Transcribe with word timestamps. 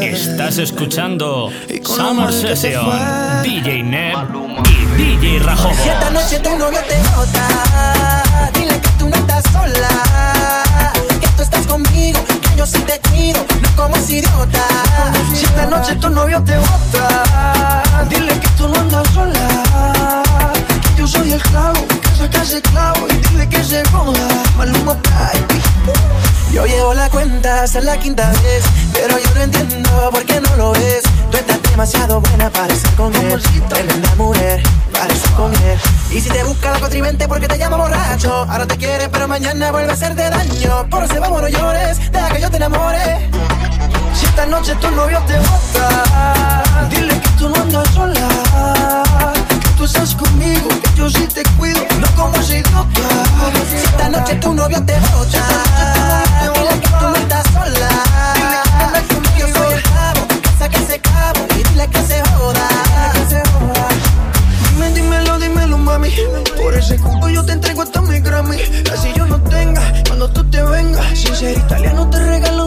Estás 0.00 0.58
escuchando 0.58 1.50
Summer 1.84 2.32
Session, 2.32 2.84
DJ 3.42 3.82
Neb 3.82 4.16
y 4.64 5.04
DJ 5.04 5.38
Rajobo. 5.40 5.74
Si 5.74 5.88
esta 5.88 6.10
noche 6.10 6.38
tu 6.40 6.56
novio 6.56 6.80
te 6.88 6.98
nota, 6.98 8.50
dile 8.54 8.80
que 8.80 8.88
tú 8.98 9.08
no 9.08 9.16
estás 9.16 9.44
sola. 9.52 9.88
Que 11.20 11.28
tú 11.36 11.42
estás 11.42 11.66
conmigo, 11.66 12.20
que 12.42 12.56
yo 12.56 12.66
sí 12.66 12.78
te 12.80 13.00
cuido, 13.08 13.44
no 13.62 13.76
como 13.76 13.96
ese 13.96 14.18
idiota. 14.18 14.66
Si 15.34 15.44
esta 15.44 15.66
noche 15.66 15.94
tu 15.96 16.10
novio 16.10 16.42
te 16.42 16.56
bota, 16.56 17.82
dile 18.08 18.38
que 18.38 18.48
tú 18.56 18.68
no 18.68 18.80
andas 18.80 19.08
sola. 19.14 20.29
Yo 21.00 21.06
soy 21.06 21.32
el 21.32 21.42
clavo, 21.44 21.86
saca 22.14 22.42
ese 22.42 22.60
clavo 22.60 23.06
y 23.08 23.28
dile 23.28 23.48
que 23.48 23.64
se 23.64 23.82
joda. 23.88 24.28
Maluma, 24.58 24.92
baby. 24.92 25.62
Yo 26.52 26.66
llevo 26.66 26.92
la 26.92 27.08
cuenta, 27.08 27.62
hasta 27.62 27.80
la 27.80 27.96
quinta 27.98 28.30
vez, 28.42 28.64
pero 28.92 29.18
yo 29.18 29.34
no 29.34 29.40
entiendo 29.40 30.10
por 30.10 30.22
qué 30.26 30.42
no 30.42 30.56
lo 30.56 30.72
ves. 30.72 31.02
Tú 31.30 31.38
estás 31.38 31.62
demasiado 31.62 32.20
buena 32.20 32.50
para 32.50 32.70
estar 32.74 32.94
con 32.96 33.14
él. 33.14 33.42
Tremenda 33.70 34.14
mujer, 34.16 34.62
para 34.92 35.10
estar 35.10 35.32
con 35.36 35.54
él. 35.54 35.78
Y 36.10 36.20
si 36.20 36.28
te 36.28 36.44
busca 36.44 36.70
la 36.72 36.80
contribente 36.80 37.26
porque 37.26 37.48
te 37.48 37.56
llama 37.56 37.78
borracho, 37.78 38.44
ahora 38.46 38.66
te 38.66 38.76
quiere, 38.76 39.08
pero 39.08 39.26
mañana 39.26 39.70
vuelve 39.70 39.92
a 39.92 39.94
hacerte 39.94 40.28
daño. 40.28 40.86
Por 40.90 41.04
eso 41.04 41.18
vamos, 41.18 41.40
no 41.40 41.48
llores, 41.48 42.12
deja 42.12 42.28
que 42.28 42.42
yo 42.42 42.50
te 42.50 42.58
enamore. 42.58 43.30
Si 44.12 44.26
esta 44.26 44.44
noche 44.44 44.74
tu 44.74 44.90
novio 44.90 45.18
te 45.26 45.38
bota, 45.38 46.62
dile 46.90 47.18
que 47.18 47.28
tú 47.38 47.48
no 47.48 47.54
andas 47.54 47.88
sola. 47.94 49.39
Que 49.80 49.86
tú 49.86 49.92
estás 49.92 50.14
conmigo, 50.14 50.68
que 50.68 50.94
yo 50.94 51.08
sí 51.08 51.26
te 51.26 51.42
cuido, 51.56 51.80
no 52.00 52.06
como 52.14 52.36
ese 52.36 52.58
idiota. 52.58 53.00
Si 53.70 53.76
esta 53.76 54.10
noche 54.10 54.34
tu 54.34 54.52
novio 54.52 54.84
te 54.84 54.92
bota, 54.92 55.42
dile 56.54 56.80
que 56.80 56.88
tú 56.88 57.08
no 57.08 57.16
estás 57.16 57.46
sola. 57.46 57.88
Yo 59.38 59.46
soy 59.48 59.72
el 59.72 59.82
cabo, 59.82 60.26
saca 60.58 60.78
ese 60.78 61.00
cabo 61.00 61.46
y 61.58 61.62
dile 61.66 61.88
que 61.88 62.02
se 62.02 62.22
joda. 62.24 62.68
Dime, 64.74 64.90
dímelo, 64.90 65.38
dímelo, 65.38 65.78
mami. 65.78 66.12
Por 66.62 66.76
ese 66.76 66.98
cupo 66.98 67.30
yo 67.30 67.42
te 67.46 67.52
entrego 67.52 67.80
hasta 67.80 68.02
mi 68.02 68.20
Grammy. 68.20 68.58
Así 68.92 69.14
yo 69.16 69.24
no 69.24 69.40
tenga, 69.44 69.80
cuando 70.08 70.28
tú 70.30 70.44
te 70.50 70.62
vengas. 70.62 71.06
Sin 71.18 71.34
ser 71.34 71.56
italiano 71.56 72.06
te 72.10 72.18
regalo 72.18 72.59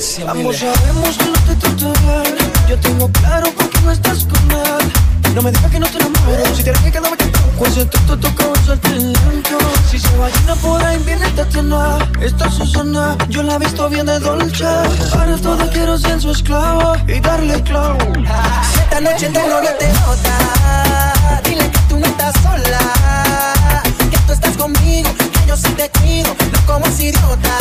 salami. 0.00 0.40
Ambos 0.40 0.56
sabemos 0.56 1.16
que 1.18 1.24
no 1.24 1.32
te 1.32 1.54
trato 1.56 1.92
bien. 2.00 2.50
Yo 2.68 2.78
tengo 2.78 3.08
claro 3.12 3.50
por 3.52 3.68
qué 3.70 3.80
no 3.82 3.92
estás 3.92 4.24
con 4.24 4.50
él. 4.50 4.92
No 5.34 5.42
me 5.42 5.52
digas 5.52 5.70
que 5.70 5.78
no 5.78 5.86
te 5.86 5.98
enamoro. 5.98 6.56
Si 6.56 6.62
tienes 6.62 6.80
que 6.82 6.90
quedarme 6.90 7.16
que 7.16 7.26
Pues 7.58 7.74
tú 7.74 8.16
toca 8.16 8.46
besarte 8.48 8.90
lento. 8.90 9.58
Si 9.88 9.98
se 9.98 10.16
vayan 10.16 10.58
por 10.58 10.82
ahí 10.82 10.98
viene 11.04 11.28
Tatiana. 11.30 11.98
Esta 12.20 12.50
Susana, 12.50 13.16
yo 13.28 13.42
la 13.42 13.54
he 13.54 13.58
visto 13.58 13.88
bien 13.88 14.06
de 14.06 14.18
dolce. 14.18 14.64
Para 15.12 15.36
todo 15.36 15.70
quiero 15.70 15.96
ser 15.98 16.20
su 16.20 16.30
esclavo 16.32 16.96
y 17.06 17.20
darle 17.20 17.62
clavo. 17.62 17.98
Esta 18.82 19.00
noche 19.00 19.28
tu 19.28 19.40
novio 19.48 19.70
te 19.78 19.88
nota, 19.92 21.40
dile 21.44 21.70
que 21.70 21.78
tú 21.88 21.98
no 21.98 22.06
estás 22.06 22.34
sola. 22.42 23.82
Que 24.10 24.18
tú 24.26 24.32
estás 24.32 24.56
conmigo, 24.56 25.10
yo 25.50 25.56
sí 25.56 25.70
te 25.70 25.90
cuido, 25.98 26.32
no 26.52 26.64
como 26.64 26.86
ese 26.86 27.06
idiota. 27.06 27.56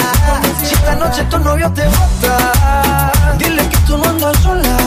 Si 0.63 0.75
esta 0.75 0.93
noche 0.93 1.23
tu 1.23 1.39
novio 1.39 1.71
te 1.71 1.87
bota, 1.87 3.11
dile 3.39 3.67
que 3.67 3.77
tú 3.77 3.97
no 3.97 4.09
andas 4.09 4.37
sola. 4.43 4.77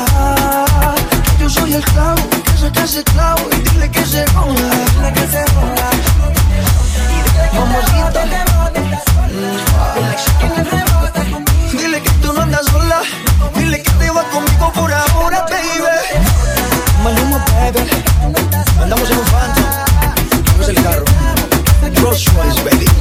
Que 1.36 1.42
yo 1.42 1.50
soy 1.50 1.74
el 1.74 1.84
clavo, 1.84 2.22
que 2.30 2.56
saca 2.56 2.84
ese 2.84 3.02
clavo 3.02 3.42
y 3.50 3.70
dile 3.70 3.90
que 3.90 4.06
se 4.06 4.24
joda. 4.30 4.54
Dile 4.94 5.12
que 5.14 5.26
se 5.26 5.42
joda. 5.52 5.90
Mamacita. 7.58 8.22
Dile 11.72 12.00
que 12.02 12.10
tú 12.22 12.32
no 12.32 12.42
andas 12.42 12.66
sola. 12.66 13.00
Dile 13.56 13.82
que 13.82 13.90
te 13.90 14.10
vas 14.12 14.26
conmigo 14.26 14.72
por 14.74 14.92
ahora, 14.92 15.44
baby. 15.50 16.22
Maluma, 17.02 17.44
baby. 17.46 17.90
Andamos 18.80 19.10
en 19.10 19.18
un 19.18 19.24
phantom. 19.24 19.64
Es 20.60 20.68
el 20.68 20.82
carro. 20.84 21.21
Rolls 22.02 22.26
Royce, 22.34 22.60
baby. 22.64 22.92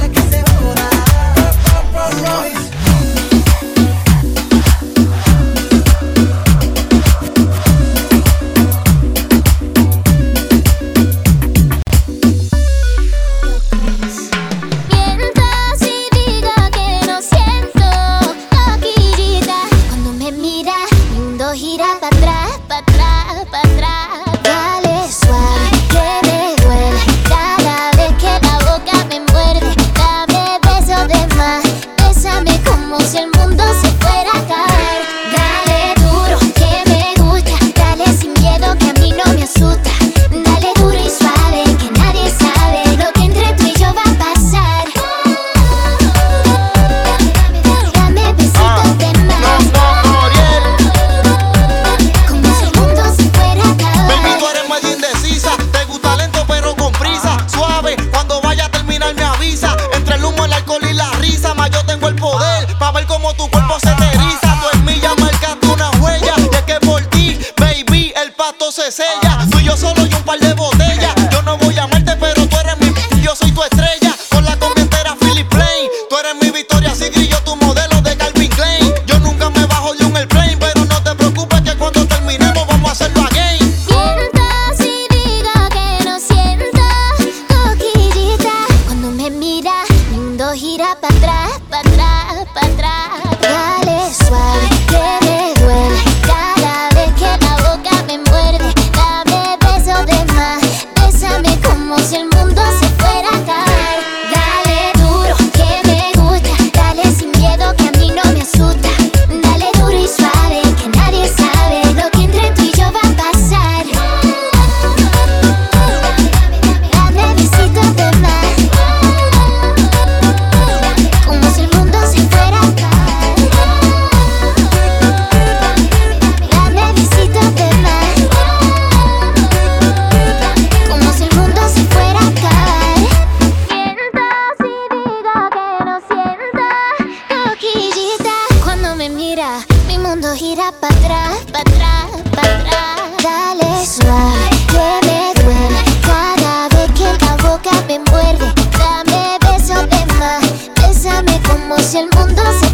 Dale 143.22 143.86
suave, 143.86 144.50
duele, 144.72 145.32
duele. 145.42 145.82
Cada 146.06 146.68
vez 146.68 146.90
que 146.92 147.24
la 147.24 147.36
boca 147.36 147.70
me 147.86 147.98
muerde, 148.10 148.52
dame 148.78 149.38
besos 149.40 149.84
de 149.88 150.02
paz. 150.18 150.44
Pésame 150.74 151.40
como 151.42 151.78
si 151.78 151.98
el 151.98 152.08
mundo 152.16 152.42
se. 152.60 152.71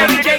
every 0.00 0.22
day. 0.22 0.29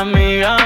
amiga 0.00 0.59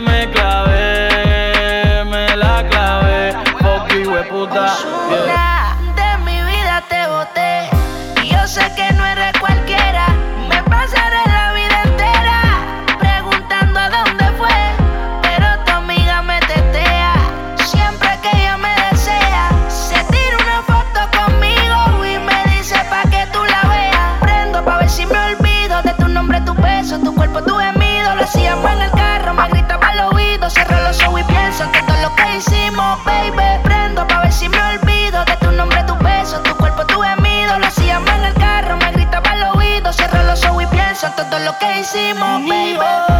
Massimo, 41.95 42.49
baby. 42.49 43.14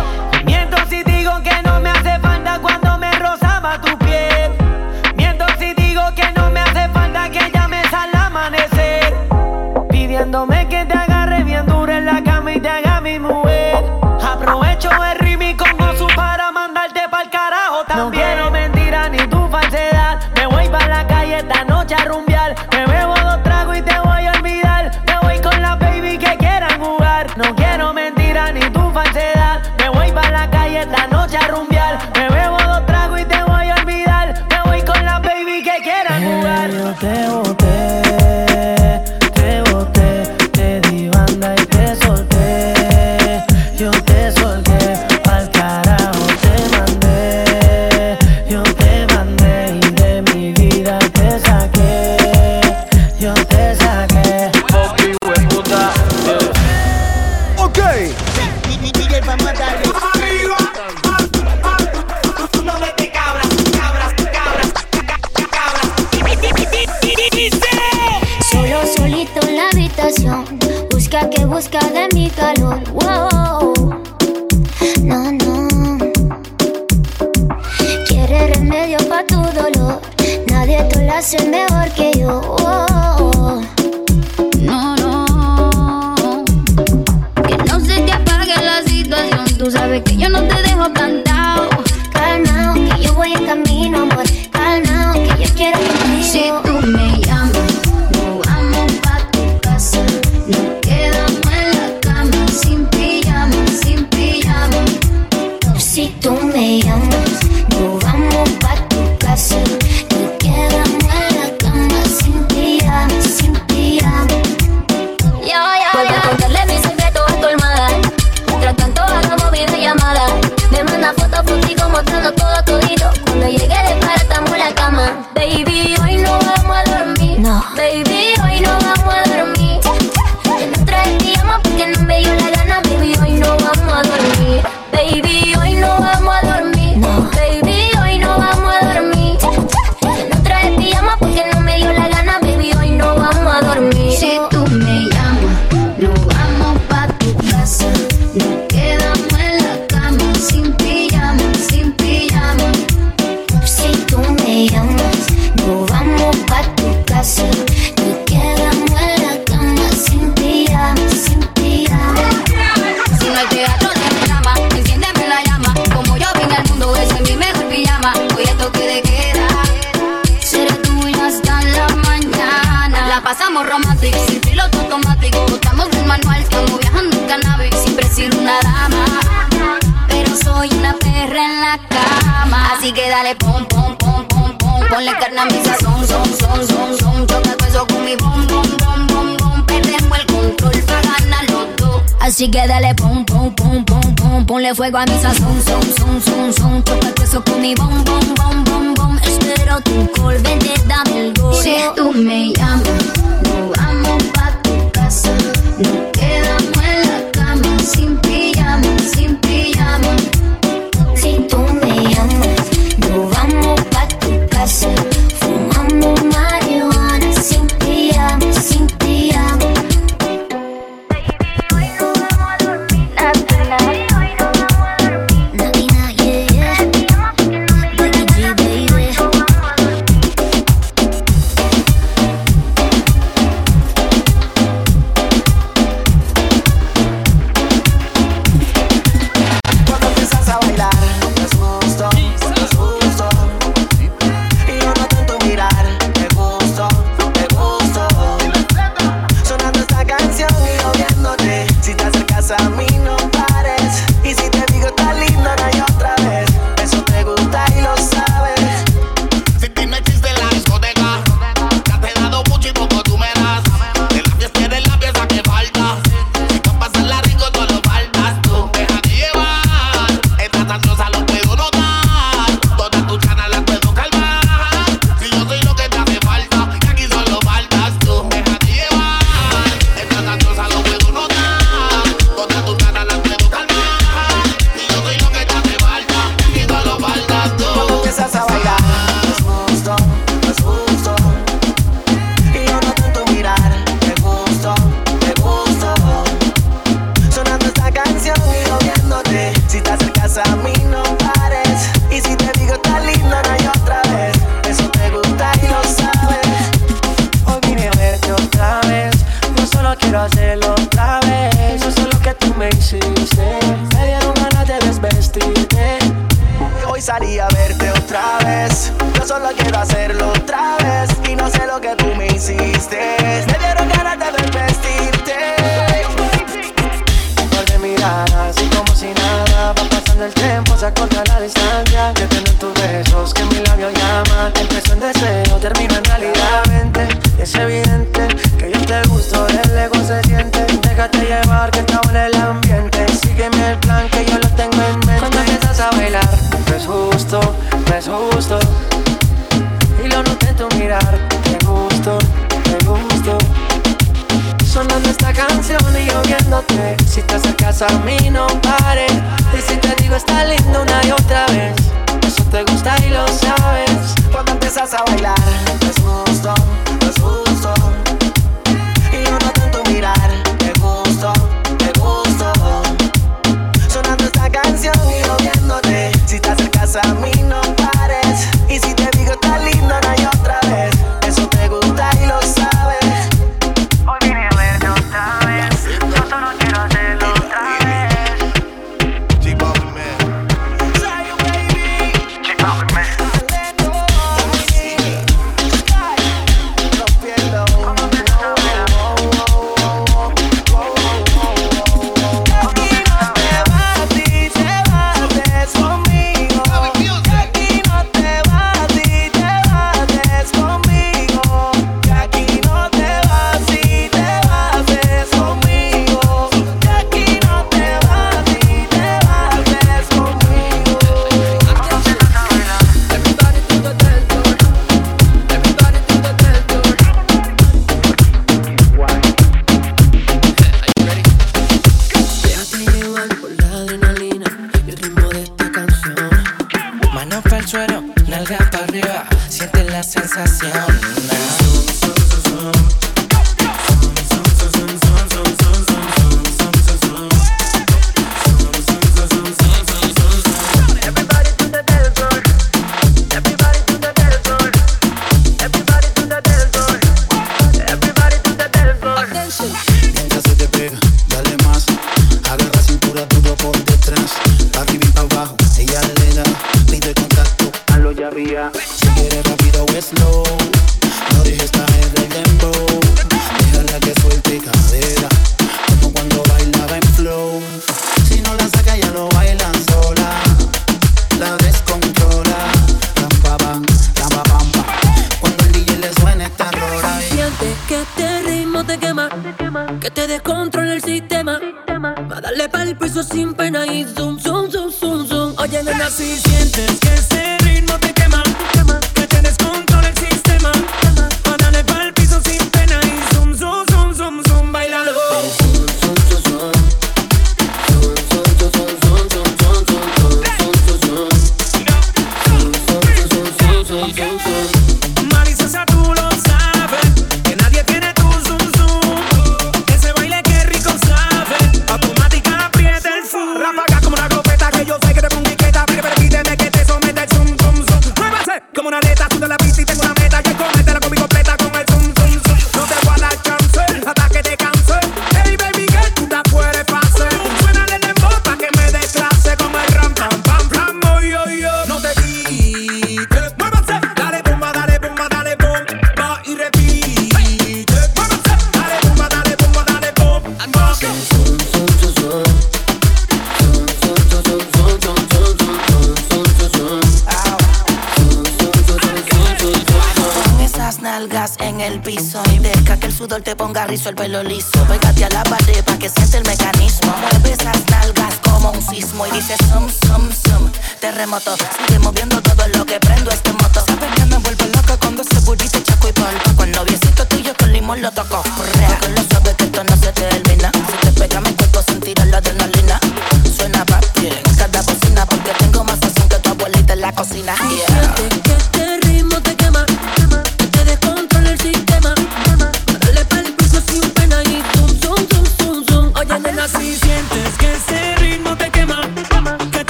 Fuego 194.75 194.99
a 194.99 195.05
mi 195.07 195.19
sazón, 195.21 195.63
son, 195.63 195.83
son, 195.83 196.21
son, 196.21 196.53
son. 196.53 196.85
El 197.07 197.15
queso 197.15 197.43
con 197.45 197.61
mi 197.61 197.75
bom, 197.75 198.03
bom, 198.05 198.35
bom, 198.35 198.65
bom, 198.65 198.95
bom. 198.95 199.19
Espero 199.23 199.81
tu 199.83 200.11
call, 200.13 200.39
vente, 200.43 200.75
dame 200.87 201.29
el 201.29 201.35
gol. 201.35 201.55
Si 201.55 201.77
tú 201.95 202.13
me 202.13 202.53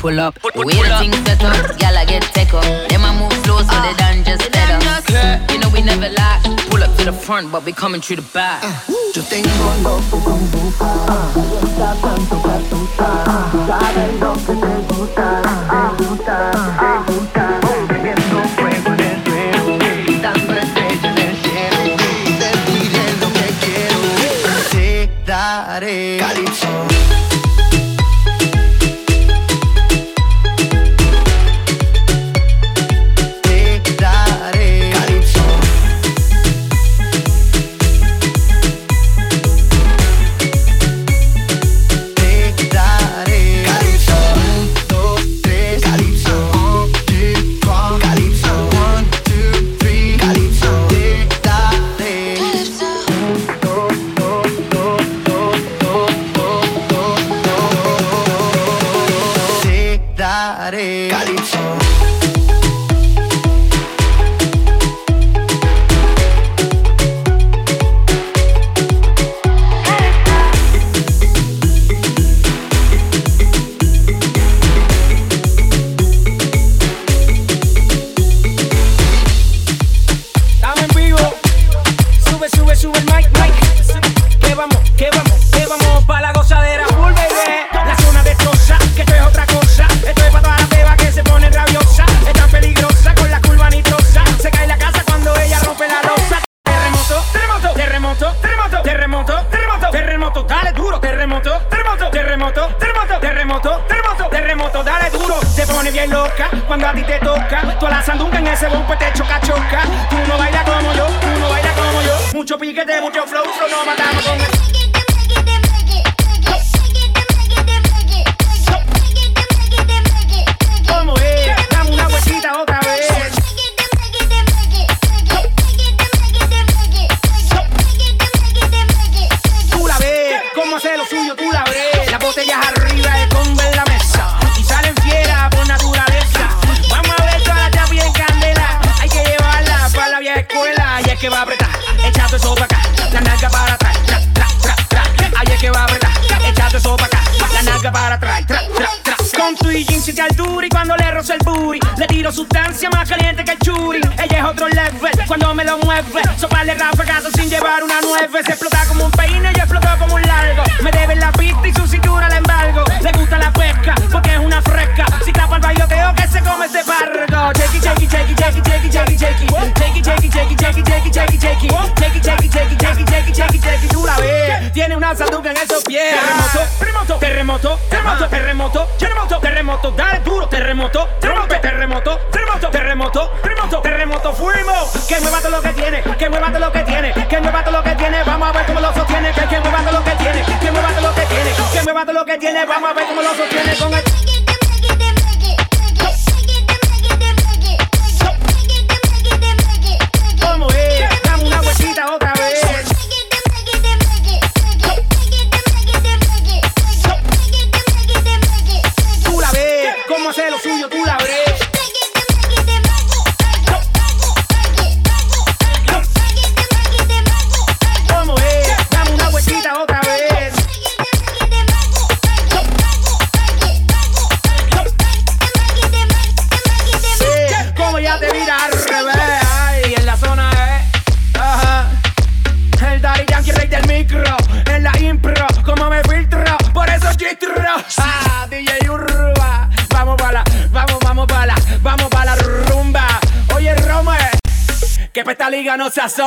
pull 0.00 0.18
up 0.18 0.38
when 0.54 0.66
we 0.66 0.72
pull 0.72 0.82
the 0.82 0.96
things 0.98 1.16
set 1.26 1.44
up, 1.44 1.78
gal 1.78 1.96
I 1.96 2.04
get 2.06 2.22
take 2.22 2.54
up. 2.54 2.64
Then 2.88 3.02
I 3.02 3.12
move 3.20 3.32
slow 3.44 3.58
so 3.58 3.76
they 3.84 3.92
ah, 3.92 3.96
done 3.98 4.24
just 4.24 4.50
better. 4.50 5.52
You 5.52 5.60
know 5.60 5.68
we 5.68 5.82
never 5.82 6.08
lie. 6.08 6.40
Pull 6.70 6.82
up 6.82 6.96
to 6.96 7.04
the 7.04 7.12
front, 7.12 7.52
but 7.52 7.64
we 7.64 7.72
coming 7.72 8.00
through 8.00 8.16
the 8.16 8.28
back. 8.32 8.62
Yo 9.14 9.22
tengo 9.22 9.50
loco 9.84 11.49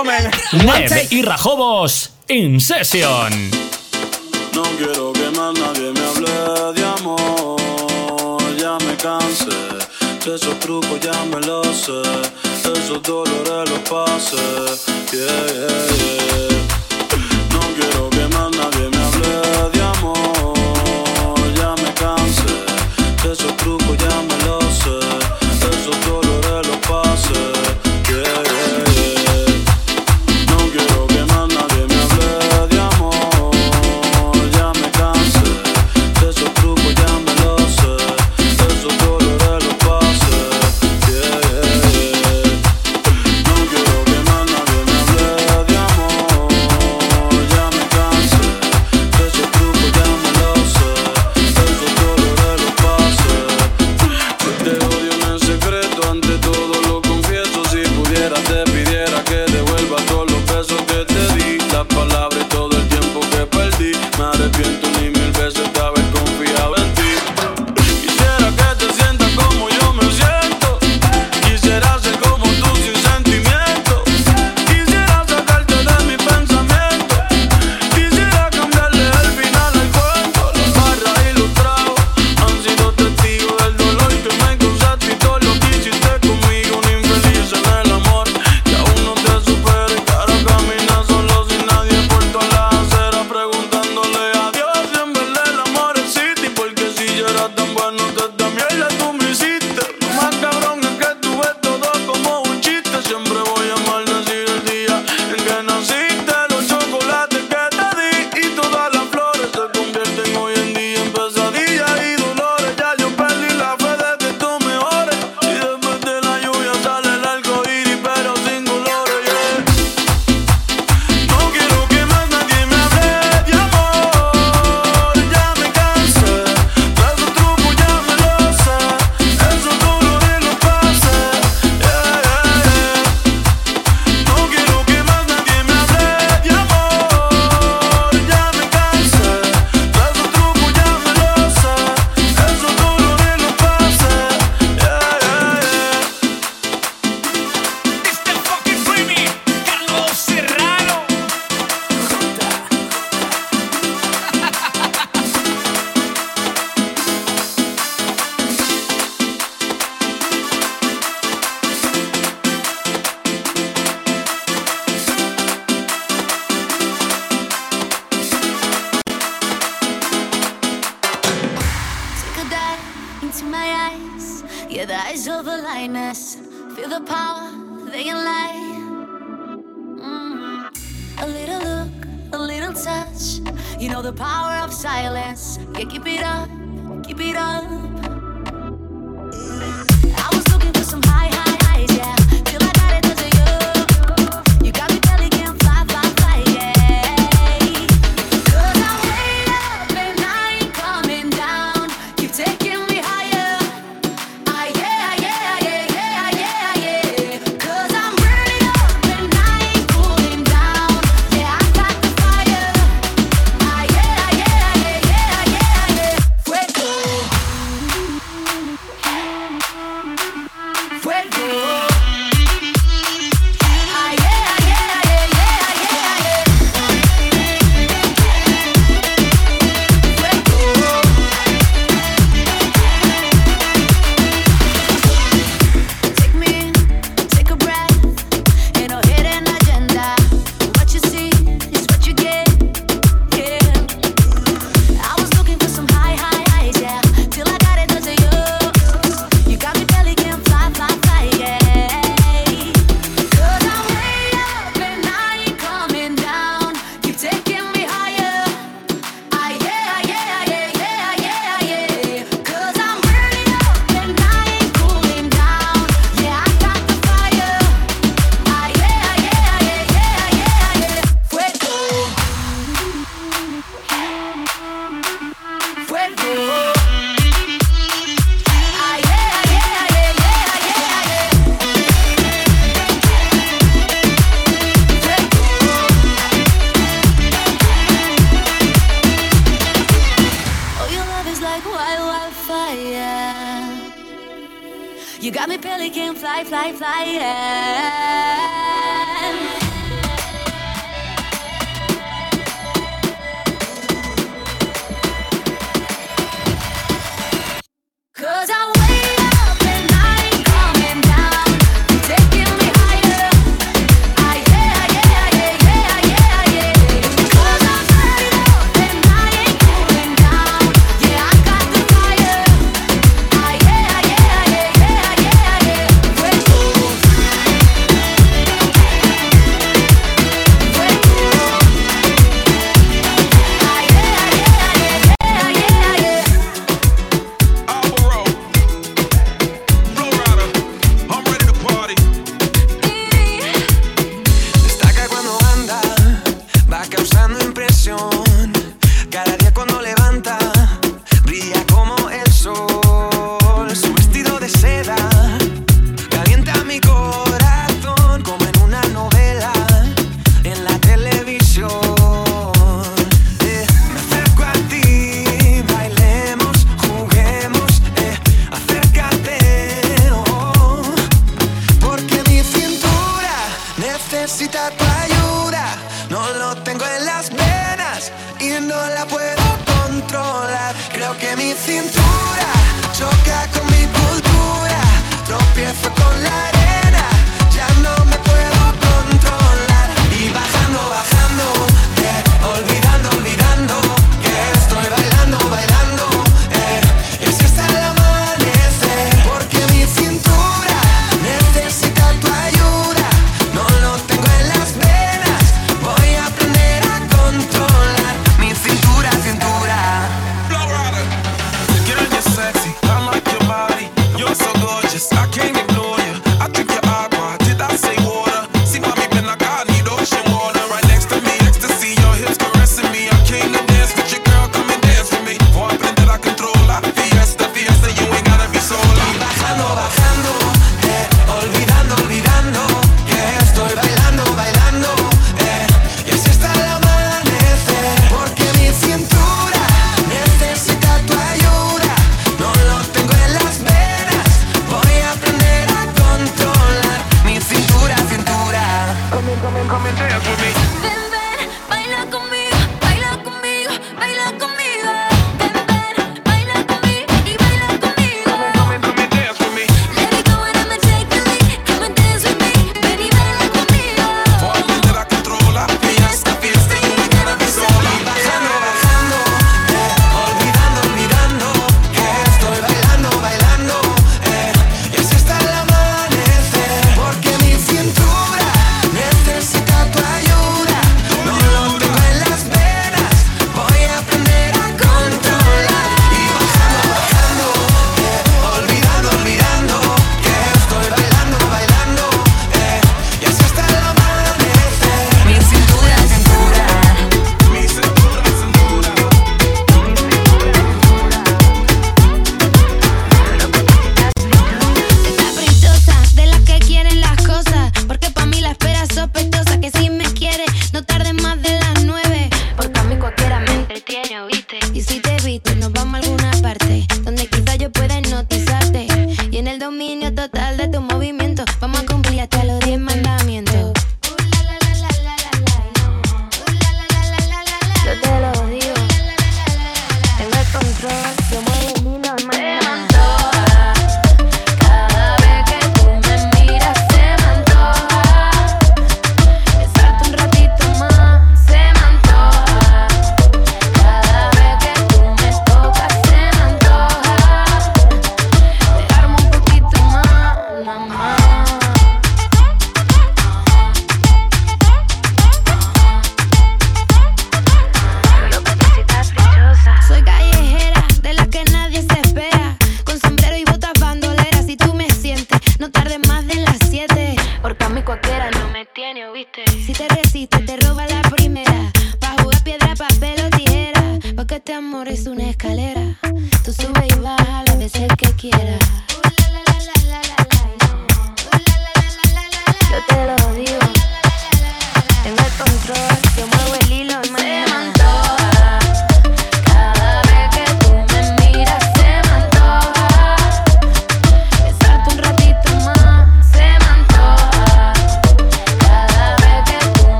asomen. 0.00 0.30
Neb 0.52 1.06
y 1.10 1.22
Rajobos 1.22 2.10
in 2.28 2.60
session. 2.60 3.50
No 4.54 4.62
quiero 4.78 5.12
que 5.12 5.30
más 5.30 5.54
nadie 5.54 5.92
me 5.92 6.00
hable 6.00 6.74
de 6.74 6.84
amor. 6.84 8.40
Ya 8.56 8.78
me 8.86 8.96
cansé. 8.96 9.46
De 10.24 10.36
esos 10.36 10.58
trucos 10.60 11.00
ya 11.00 11.24
me 11.24 11.40
lo 11.46 11.62
sé. 11.64 12.02
Esos 12.62 13.02
dolores 13.02 13.70
los 13.70 13.80
pasé. 13.88 14.36
Yeah, 15.12 15.46
yeah. 15.52 15.89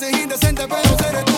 se 0.00 0.10
indecente, 0.10 0.66
pero 0.66 0.96
seré 0.96 1.29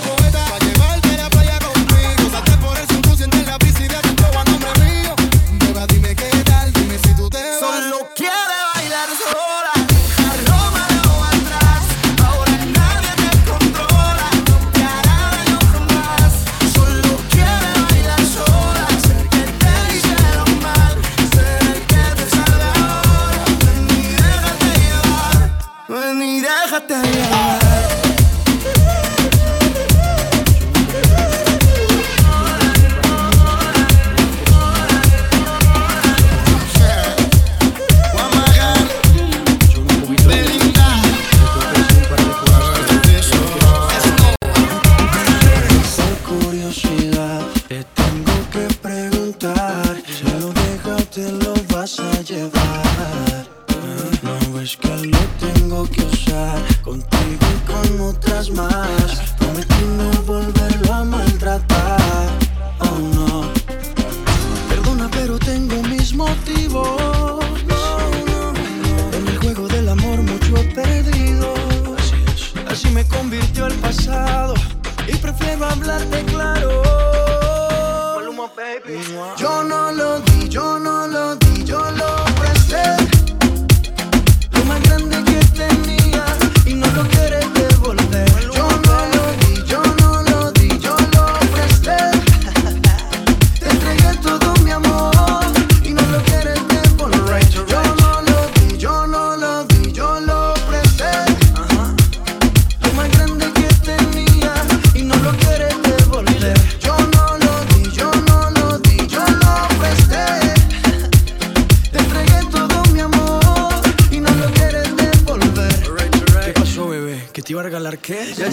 kid. 118.02 118.51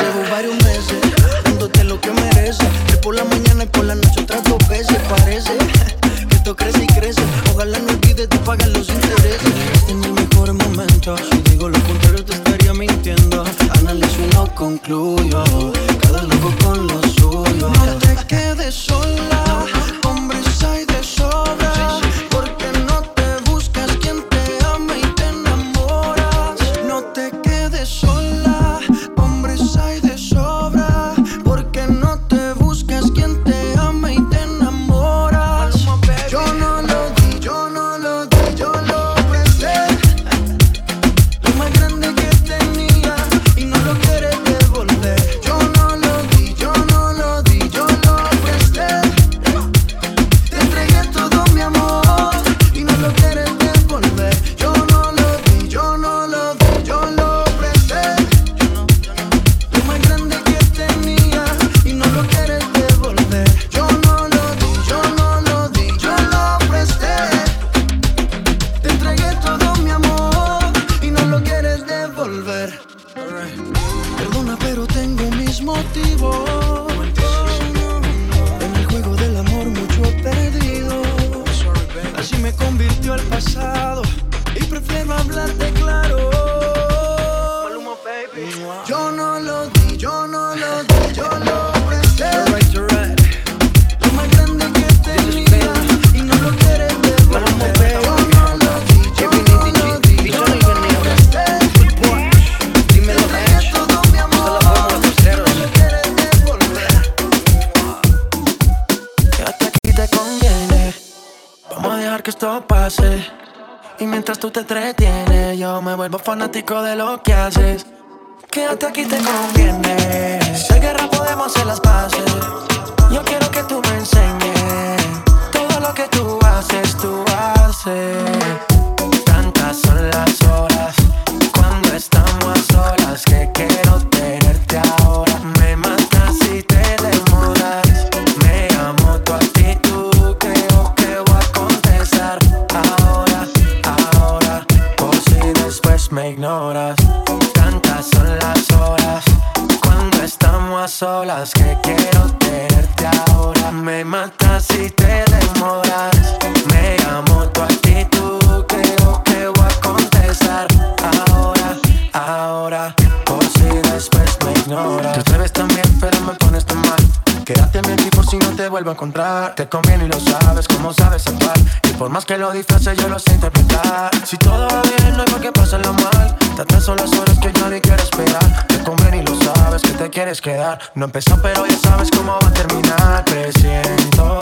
Te 169.55 169.67
conviene 169.67 170.05
y 170.05 170.07
lo 170.07 170.19
sabes, 170.19 170.67
como 170.67 170.93
sabes 170.93 171.27
actuar. 171.27 171.57
Y 171.83 171.93
por 171.93 172.09
más 172.09 172.25
que 172.25 172.37
lo 172.37 172.51
disfraces 172.51 172.97
yo 172.97 173.07
lo 173.07 173.19
sé 173.19 173.33
interpretar. 173.33 174.11
Si 174.25 174.37
todo 174.37 174.67
va 174.67 174.81
bien 174.81 175.15
no 175.15 175.23
hay 175.23 175.29
por 175.29 175.41
qué 175.41 175.51
pasarlo 175.51 175.93
mal. 175.93 176.35
Tantas 176.55 176.83
son 176.83 176.97
las 176.97 177.11
horas 177.13 177.37
que 177.39 177.51
yo 177.53 177.69
ni 177.69 177.79
quiero 177.79 178.01
esperar. 178.01 178.67
Te 178.67 178.81
conviene 178.83 179.17
y 179.17 179.23
lo 179.23 179.35
sabes 179.41 179.81
que 179.81 179.91
te 179.91 180.09
quieres 180.09 180.41
quedar. 180.41 180.79
No 180.95 181.05
empezó 181.05 181.37
pero 181.41 181.65
ya 181.65 181.77
sabes 181.77 182.09
cómo 182.11 182.37
va 182.41 182.47
a 182.47 182.53
terminar. 182.53 183.25
Presiento 183.25 184.39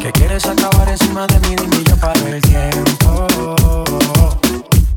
que 0.00 0.12
quieres 0.12 0.44
acabar 0.46 0.88
encima 0.88 1.26
de 1.26 1.40
mí. 1.40 1.56
Dime 1.56 1.84
yo 1.84 1.96
paro 1.96 2.26
el 2.26 2.40
tiempo. 2.42 3.26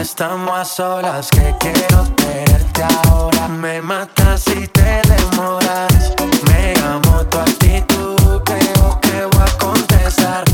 estamos 0.00 0.58
a 0.58 0.64
solas 0.64 1.28
que 1.30 1.54
quiero 1.58 2.04
tenerte 2.16 2.82
ahora. 3.04 3.48
Me 3.48 3.80
matas 3.80 4.42
si 4.42 4.66
te 4.68 5.02
demoras. 5.02 6.14
Me 6.46 6.74
amo 6.84 7.24
tu 7.26 7.38
actitud, 7.38 8.42
creo 8.44 9.00
que 9.00 9.24
voy 9.24 9.42
a 9.42 9.58
contestar 9.58 10.44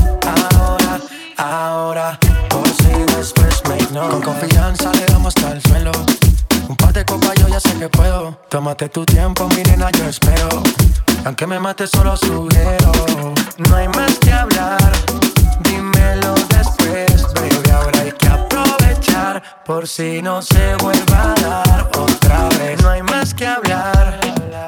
ahora, 0.55 0.99
ahora. 1.37 2.19
Por 2.49 2.67
si 2.67 3.15
después 3.15 3.61
me 3.69 3.77
ignoras. 3.77 4.11
Con 4.11 4.21
confianza 4.21 4.91
le 4.93 5.05
damos 5.05 5.33
hasta 5.35 5.51
el 5.53 5.61
suelo. 5.63 5.91
Un 6.67 6.75
par 6.75 6.93
de 6.93 7.05
copas 7.05 7.33
yo 7.35 7.47
ya 7.47 7.59
sé 7.59 7.73
que 7.77 7.89
puedo. 7.89 8.37
Tómate 8.49 8.89
tu 8.89 9.05
tiempo, 9.05 9.47
mi 9.49 9.63
nena, 9.63 9.91
yo 9.91 10.05
espero. 10.05 10.63
Aunque 11.25 11.47
me 11.47 11.59
mates 11.59 11.89
solo 11.89 12.15
sugiero. 12.17 12.91
No 13.57 13.75
hay 13.75 13.87
más 13.89 14.17
que 14.19 14.31
hablar 14.31 14.93
Por 19.65 19.87
si 19.87 20.21
no 20.21 20.41
se 20.41 20.75
vuelva 20.75 21.31
a 21.31 21.41
dar 21.41 21.91
otra 21.97 22.49
vez, 22.59 22.81
no 22.83 22.89
hay 22.89 23.01
más 23.01 23.33
que 23.33 23.47
hablar. 23.47 24.19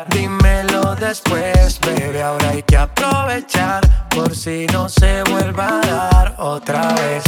Dímelo 0.09 0.95
después, 0.95 1.81
bebé, 1.81 2.23
ahora 2.23 2.51
hay 2.51 2.63
que 2.63 2.77
aprovechar. 2.77 4.07
Por 4.09 4.33
si 4.33 4.65
no 4.67 4.87
se 4.87 5.21
vuelva 5.23 5.81
a 5.81 5.85
dar 5.85 6.35
otra 6.37 6.93
vez. 6.93 7.23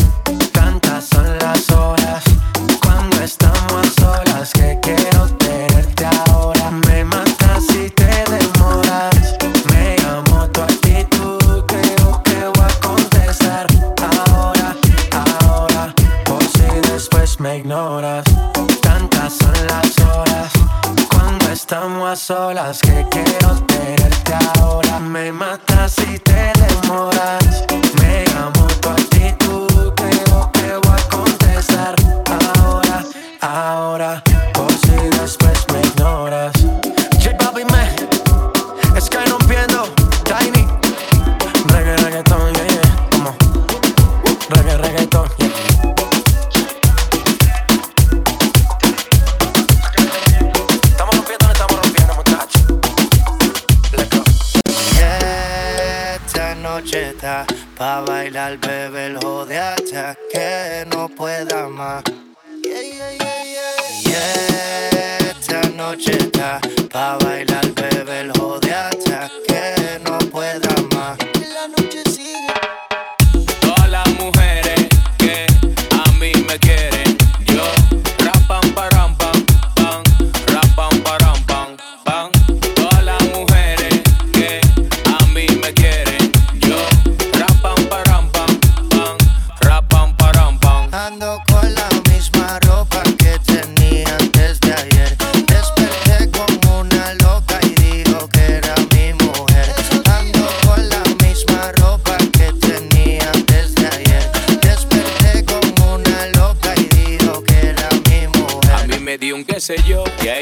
Tantas 0.53 1.07
son 1.09 1.37
las 1.39 1.69
horas 1.71 2.23
cuando 2.81 3.21
estamos 3.21 3.86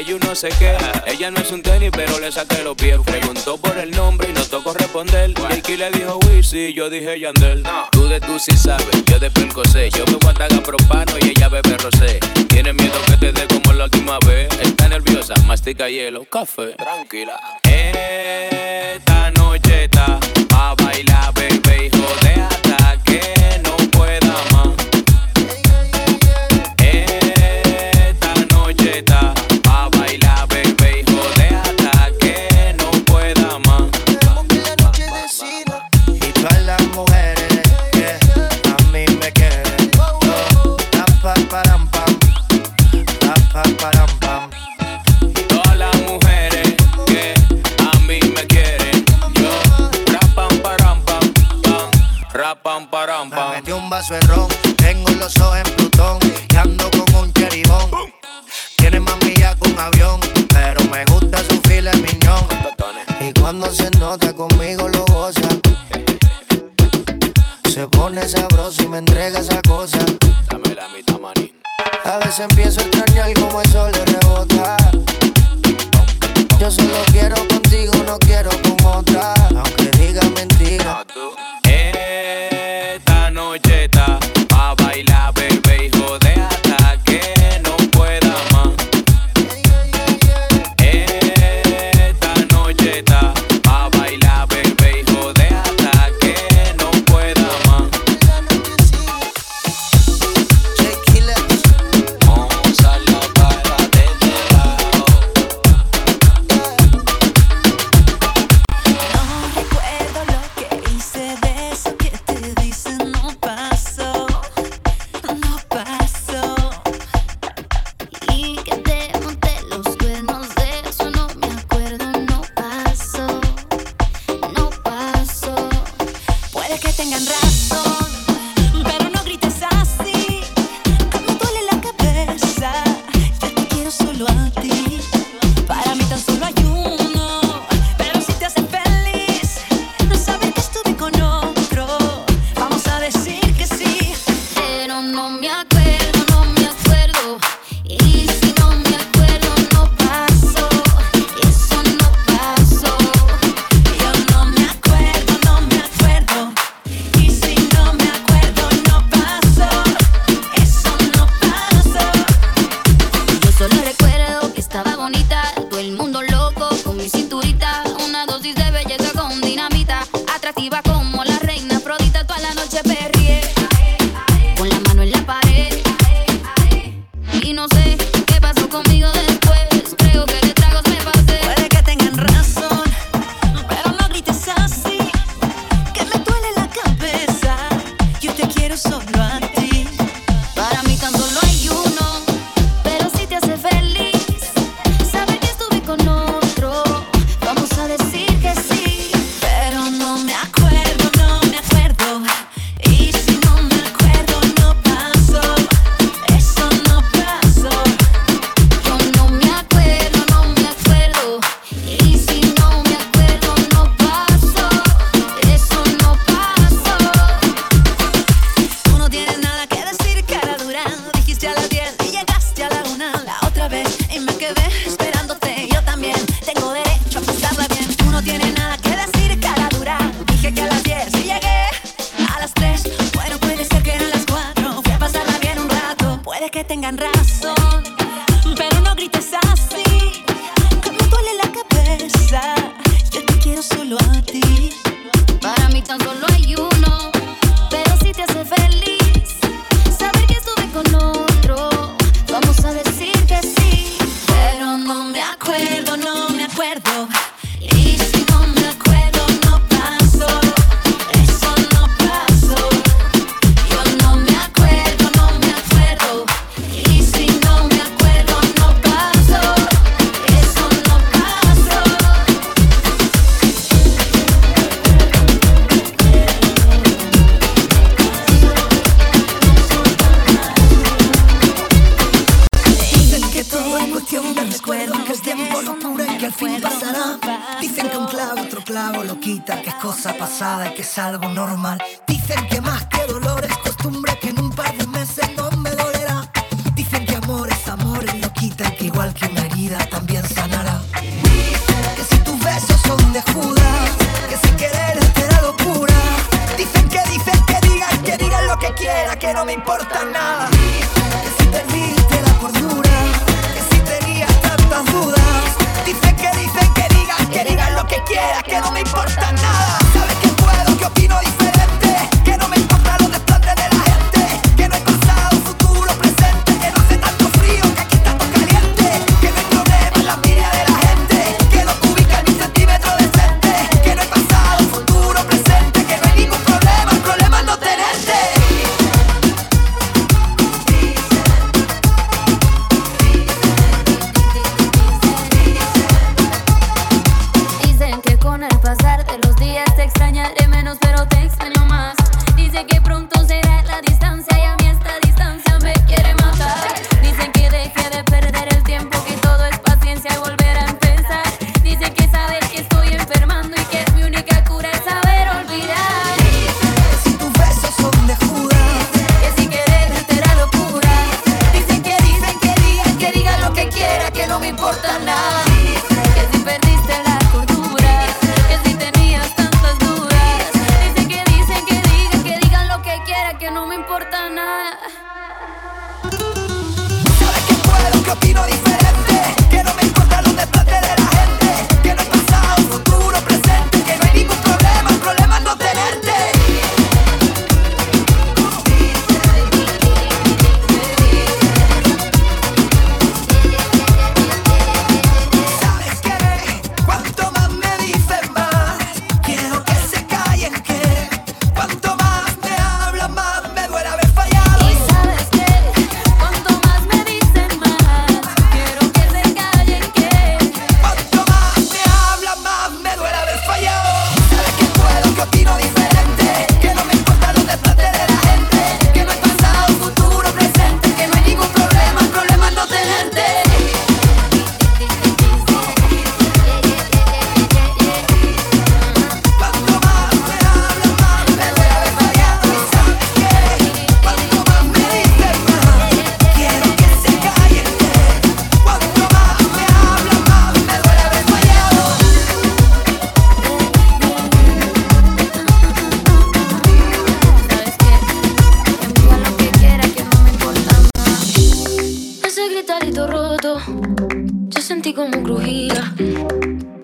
you 0.06 0.18
no 0.20 0.34
sé 0.34 0.48
qué. 0.58 0.76
Ella 1.06 1.30
no 1.30 1.40
es 1.40 1.50
un 1.50 1.62
tenis, 1.62 1.90
pero 1.92 2.18
le 2.20 2.30
saqué 2.30 2.62
los 2.62 2.76
pies. 2.76 2.98
Preguntó 3.04 3.56
por 3.58 3.76
el 3.76 3.90
nombre 3.90 4.28
y 4.30 4.32
no 4.32 4.42
tocó 4.42 4.72
responder. 4.72 5.34
Jakey 5.34 5.76
le 5.76 5.90
dijo 5.90 6.18
Wisi, 6.26 6.72
yo 6.72 6.88
dije 6.88 7.18
Yandel. 7.18 7.64
Tú 7.90 8.06
de 8.08 8.20
tú 8.20 8.38
sí 8.38 8.56
sabes, 8.56 9.04
yo 9.06 9.18
de 9.18 9.30
Pelco 9.30 9.64
sé. 9.64 9.90
Yo 9.90 10.04
me 10.06 10.14
guataga 10.14 10.62
propano 10.62 11.12
y 11.20 11.30
ella 11.30 11.48
bebe 11.48 11.76
rosé. 11.78 12.20
Tiene 12.48 12.72
miedo 12.72 12.98
que 13.06 13.16
te 13.16 13.32
dé 13.32 13.46
como 13.48 13.72
la 13.72 13.84
última 13.84 14.18
vez. 14.26 14.48
Está 14.60 14.88
nerviosa, 14.88 15.34
mastica 15.46 15.88
hielo, 15.88 16.24
café. 16.24 16.74
Tranquila. 16.76 17.38
Esta 17.64 19.30
noche 19.32 19.84
está 19.84 20.20
a 20.54 20.74
bailar, 20.74 21.34
baby 21.34 21.86
hijo 21.86 22.06
de 22.22 22.25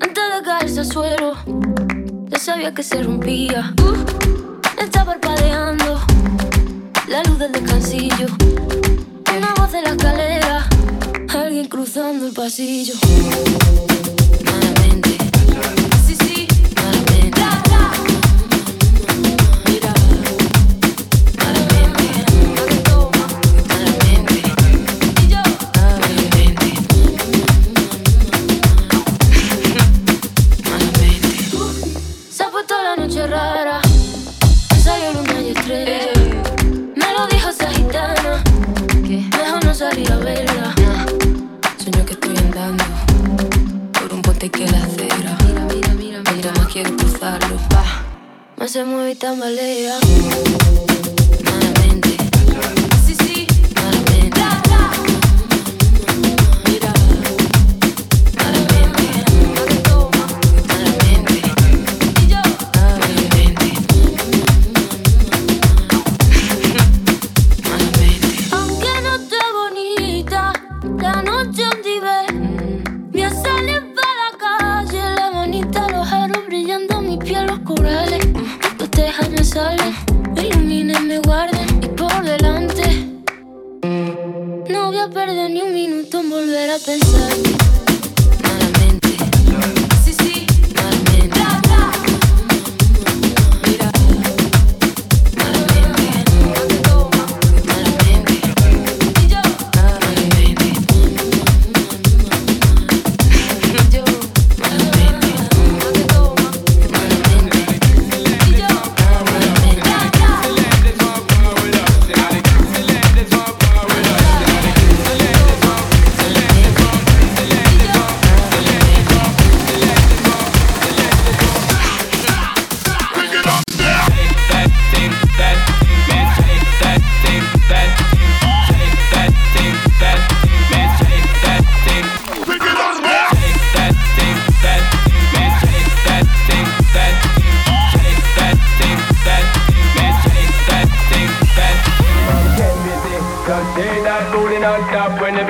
Antes 0.01 0.25
de 0.35 0.43
caerse 0.45 0.81
al 0.81 0.87
suelo, 0.87 1.37
de 1.47 2.39
sabía 2.39 2.75
que 2.75 2.83
se 2.83 3.03
rompía. 3.03 3.73
Uh, 3.81 4.83
está 4.83 5.05
parpadeando 5.05 6.01
la 7.09 7.23
luz 7.23 7.39
del 7.39 7.53
descansillo. 7.53 8.27
Una 9.37 9.55
voz 9.57 9.73
de 9.73 9.83
la 9.83 9.91
escalera, 9.91 10.67
alguien 11.29 11.69
cruzando 11.69 12.27
el 12.27 12.33
pasillo. 12.33 12.95
se 12.95 13.03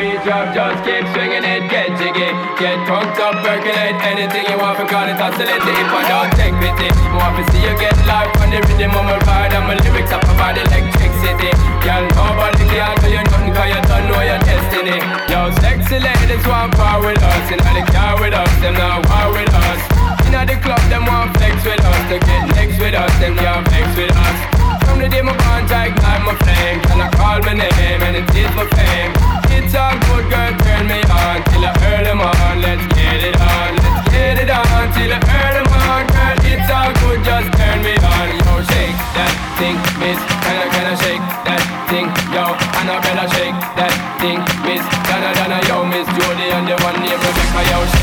beat 0.03 0.19
drop, 0.27 0.51
just 0.51 0.83
keep 0.83 1.07
swinging 1.15 1.47
it, 1.47 1.71
get 1.71 1.95
jiggy. 1.95 2.27
Get 2.59 2.75
drunk 2.91 3.15
up, 3.23 3.39
percolate 3.47 3.95
anything 4.03 4.51
you 4.51 4.59
want, 4.59 4.75
forgot 4.75 5.07
it, 5.07 5.15
oscillate 5.15 5.63
it. 5.63 5.77
If 5.79 5.95
I 5.95 6.03
don't 6.11 6.33
take 6.35 6.55
pity, 6.59 6.91
want 7.15 7.39
to 7.39 7.43
see 7.55 7.63
you 7.63 7.75
get 7.79 7.95
life 8.11 8.35
on 8.43 8.51
the 8.51 8.59
rhythm 8.67 8.99
of 8.99 9.07
my 9.07 9.19
ride, 9.23 9.55
and 9.55 9.65
my 9.71 9.79
lyrics 9.79 10.11
up 10.11 10.27
about 10.27 10.59
electricity. 10.59 11.55
Girl, 11.87 12.03
nobody 12.19 12.67
can 12.67 12.99
do 12.99 13.09
you 13.15 13.23
nothing, 13.23 13.55
cause 13.55 13.71
you 13.71 13.81
don't 13.87 14.05
know 14.11 14.23
your 14.27 14.43
destiny. 14.43 14.99
Yo, 15.31 15.55
sexy 15.63 16.03
ladies 16.03 16.45
want 16.51 16.75
power 16.75 16.99
with 16.99 17.23
us, 17.23 17.47
and 17.55 17.63
all 17.63 17.75
the 17.79 17.85
car 17.95 18.19
with 18.19 18.35
us, 18.35 18.53
them 18.59 18.75
now 18.75 18.99
war 19.07 19.31
with 19.39 19.55
us. 19.55 19.81
Inna 20.27 20.43
the 20.43 20.59
club, 20.59 20.83
them 20.91 21.07
want 21.07 21.31
flex 21.39 21.63
with 21.63 21.79
us, 21.79 22.03
they 22.11 22.19
get 22.19 22.43
next 22.59 22.77
with 22.83 22.99
us, 22.99 23.13
them 23.23 23.39
can't 23.39 23.63
flex 23.71 23.87
with 23.95 24.11
us 24.11 24.52
the 25.03 25.09
day 25.09 25.23
my 25.23 25.35
contract 25.43 25.99
light 25.99 26.23
my 26.23 26.35
flame. 26.47 26.79
Can 26.87 27.03
I 27.03 27.11
call 27.11 27.43
my 27.43 27.59
name? 27.59 28.01
And 28.07 28.15
it 28.23 28.31
is 28.39 28.51
my 28.55 28.63
fame. 28.71 29.11
It's 29.51 29.75
all 29.75 29.99
good 30.07 30.31
girl 30.31 30.55
turn 30.63 30.87
me 30.87 31.03
on. 31.11 31.43
Till 31.51 31.67
I 31.67 31.75
early 31.91 32.15
morn 32.15 32.57
Let's 32.63 32.87
get 32.95 33.19
it 33.19 33.35
on. 33.35 33.71
Let's 33.83 33.99
get 34.15 34.39
it 34.39 34.51
on. 34.55 34.87
Till 34.95 35.11
I 35.11 35.19
early 35.19 35.65
morn 35.75 36.07
Girl. 36.07 36.39
It's 36.47 36.71
all 36.71 36.95
good. 37.03 37.19
Just 37.27 37.51
turn 37.59 37.79
me 37.83 37.99
on. 37.99 38.29
Yo 38.47 38.55
shake 38.71 38.99
that 39.19 39.35
thing 39.59 39.77
miss. 39.99 40.21
Can 40.47 40.55
I 40.63 40.67
can 40.71 40.87
I 40.87 40.95
shake 41.03 41.25
that 41.51 41.63
thing? 41.91 42.07
Yo 42.31 42.55
And 42.79 42.87
I 42.87 42.97
better 43.03 43.27
shake 43.35 43.59
that 43.75 43.95
thing 44.23 44.39
miss. 44.63 44.87
Donna 45.11 45.35
Donna 45.35 45.59
yo 45.67 45.83
miss. 45.83 46.07
Jody 46.15 46.47
and 46.55 46.71
the 46.71 46.79
one 46.87 46.95
named 47.03 47.19
Rebecca 47.19 47.63
yo 47.75 47.81
shake 47.91 48.02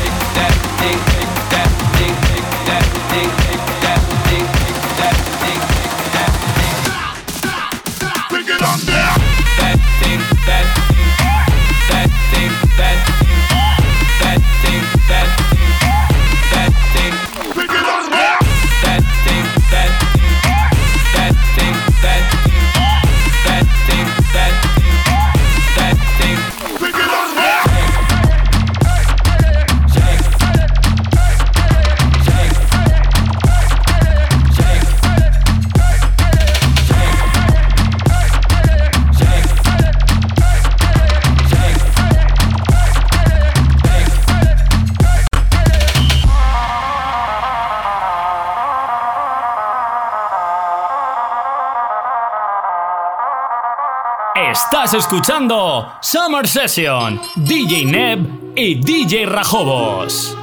escuchando 54.94 55.92
Summer 56.00 56.48
Session, 56.48 57.20
DJ 57.36 57.84
Neb 57.84 58.52
y 58.56 58.74
DJ 58.74 59.26
Rajobos. 59.26 60.36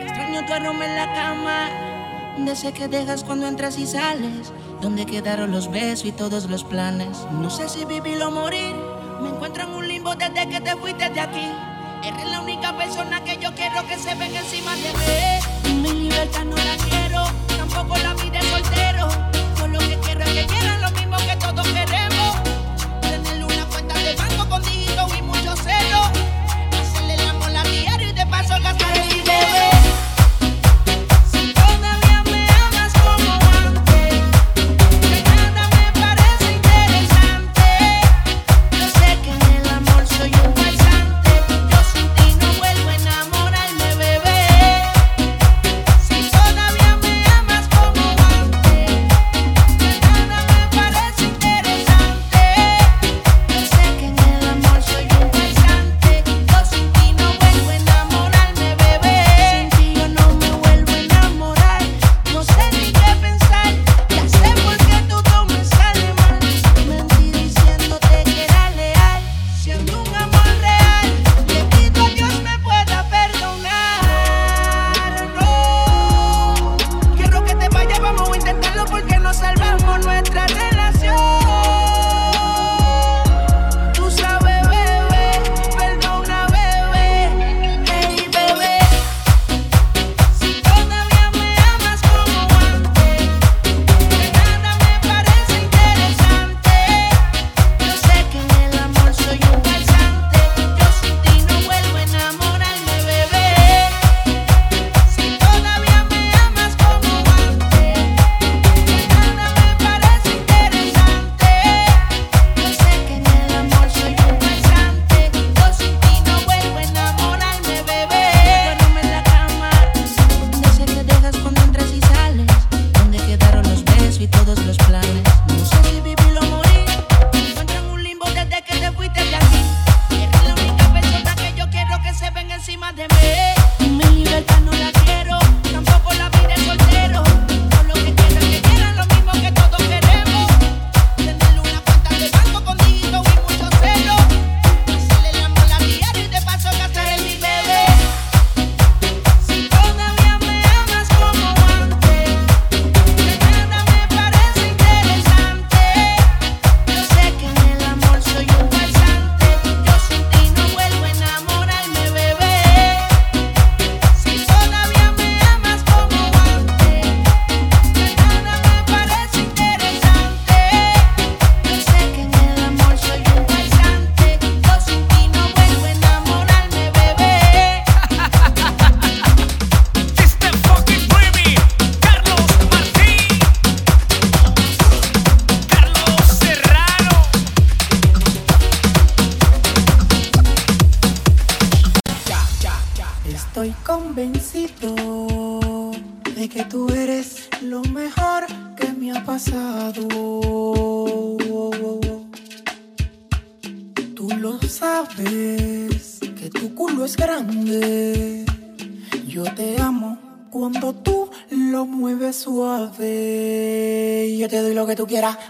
Extraño 0.00 0.46
tu 0.46 0.52
aroma 0.52 0.86
en 0.86 0.96
la 0.96 1.12
cama, 1.12 1.68
de 2.38 2.52
ese 2.52 2.72
que 2.72 2.86
dejas 2.86 3.24
cuando 3.24 3.48
entras 3.48 3.76
y 3.76 3.86
sales. 3.86 4.52
Donde 4.80 5.04
quedaron 5.04 5.50
los 5.50 5.68
besos 5.68 6.04
y 6.06 6.12
todos 6.12 6.48
los 6.48 6.62
planes? 6.62 7.26
No 7.32 7.50
sé 7.50 7.68
si 7.68 7.84
vivir 7.84 8.22
o 8.22 8.30
morir. 8.30 8.76
Me 9.20 9.30
encuentro 9.30 9.64
en 9.64 9.70
un 9.70 9.88
limbo 9.88 10.14
desde 10.14 10.48
que 10.48 10.60
te 10.60 10.76
fuiste 10.76 11.10
de 11.10 11.20
aquí. 11.20 11.50
Eres 12.04 12.24
la 12.26 12.40
única 12.40 12.76
persona 12.76 13.22
que 13.22 13.36
yo 13.38 13.54
quiero 13.54 13.86
que 13.86 13.96
se 13.98 14.14
venga 14.14 14.40
encima 14.40 14.74
de 14.76 14.92
mí. 14.92 16.17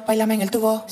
Bailame 0.08 0.36
en 0.36 0.40
el 0.40 0.50
tubo. 0.50 0.84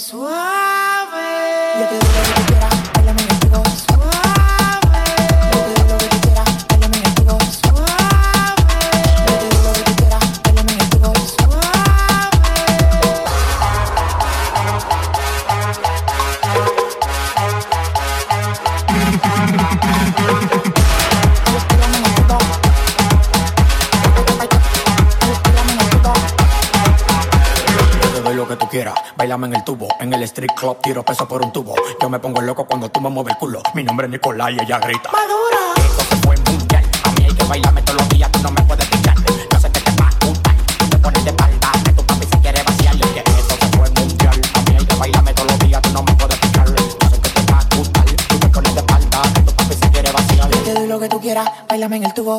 Bailame 29.26 29.48
en 29.48 29.56
el 29.56 29.64
tubo, 29.64 29.88
en 29.98 30.12
el 30.12 30.22
street 30.22 30.52
club 30.56 30.78
tiro 30.80 31.02
peso 31.02 31.26
por 31.26 31.44
un 31.44 31.50
tubo. 31.50 31.74
Yo 32.00 32.08
me 32.08 32.20
pongo 32.20 32.40
loco 32.40 32.64
cuando 32.64 32.88
tú 32.88 33.00
me 33.00 33.10
mueves 33.10 33.32
el 33.32 33.38
culo. 33.40 33.60
Mi 33.74 33.82
nombre 33.82 34.06
es 34.06 34.12
Nicolás 34.12 34.52
y 34.52 34.62
ella 34.62 34.78
grita. 34.78 35.10
Madura. 35.10 35.74
Eso 35.78 36.00
se 36.08 36.16
fue 36.24 36.36
mundial. 36.48 36.84
A 37.02 37.10
mí 37.10 37.24
hay 37.24 37.34
que 37.34 37.42
bailarme 37.42 37.82
todos 37.82 38.02
los 38.02 38.08
días, 38.10 38.30
tú 38.30 38.38
no 38.40 38.52
me 38.52 38.62
puedes 38.62 38.86
pichar. 38.86 39.16
Yo 39.52 39.58
sé 39.58 39.68
que 39.72 39.80
te 39.80 39.90
va 40.00 40.06
a 40.06 40.24
gustar. 40.24 40.54
Tú 40.78 40.88
te 40.90 40.98
pones 40.98 41.24
de 41.24 41.30
espalda, 41.30 41.72
que 41.84 41.92
tu 41.92 42.06
papi 42.06 42.24
se 42.24 42.38
quiere 42.38 42.62
vaciar. 42.62 42.94
Eso 42.94 43.56
se 43.60 43.76
fue 43.76 43.90
mundial. 43.90 44.40
A 44.54 44.60
mí 44.60 44.76
hay 44.78 44.86
que 44.86 44.94
bailarme 44.94 45.34
todos 45.34 45.50
los 45.50 45.58
días, 45.58 45.82
tú 45.82 45.90
no 45.90 46.02
me 46.04 46.14
puedes 46.14 46.38
pichar. 46.38 46.66
Yo 46.68 47.10
sé 47.10 47.20
que 47.20 47.28
te 47.28 47.52
va 47.52 47.58
a 47.58 47.76
gustar. 47.76 48.04
Tú 48.28 48.38
te 48.38 48.48
pones 48.48 48.74
de 48.74 48.80
espalda, 48.80 49.22
que 49.34 49.40
tu 49.40 49.52
papi 49.56 49.74
se 49.74 49.90
quiere 49.90 50.12
vaciar. 50.12 50.50
Te 50.50 50.72
doy 50.72 50.86
lo 50.86 51.00
que 51.00 51.08
tú 51.08 51.20
quieras, 51.20 51.50
bailame 51.68 51.96
en 51.96 52.04
el 52.04 52.14
tubo. 52.14 52.38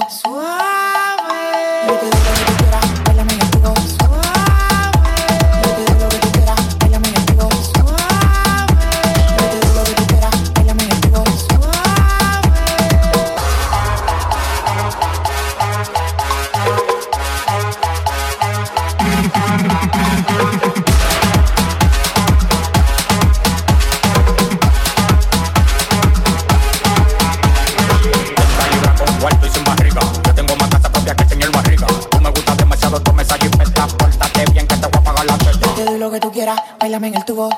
Bailame 36.88 37.08
en 37.10 37.16
el 37.16 37.26
tubo. 37.26 37.50